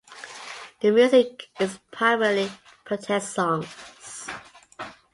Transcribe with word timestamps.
The 0.79 0.89
music 0.89 1.51
is 1.59 1.77
primarily 1.91 2.49
protest 2.85 3.33
songs. 3.35 4.27